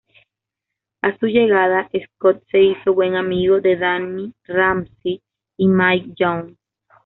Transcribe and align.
A 1.03 1.15
su 1.19 1.27
llegada 1.27 1.87
Scott 1.93 2.41
se 2.49 2.59
hizo 2.59 2.95
buen 2.95 3.15
amigo 3.15 3.61
de 3.61 3.75
Danny 3.75 4.33
Ramsay 4.47 5.21
y 5.57 5.67
Mike 5.67 6.13
Young. 6.15 6.55